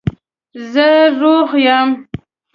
[0.71, 1.89] زه روغ یم